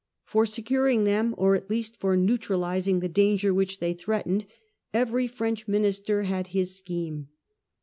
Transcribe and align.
For 0.23 0.47
securing 0.47 1.03
them, 1.03 1.35
or 1.37 1.53
at 1.53 1.69
least 1.69 1.95
for 1.95 2.17
neutralising 2.17 3.01
the 3.01 3.07
danger 3.07 3.53
which 3.53 3.77
they 3.79 3.93
threatened, 3.93 4.47
every 4.95 5.27
French 5.27 5.67
minister 5.67 6.23
had 6.23 6.47
his 6.47 6.75
scheme. 6.75 7.27